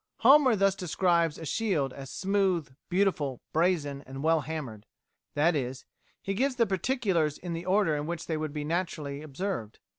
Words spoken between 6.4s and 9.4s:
the particulars in the order in which they would naturally be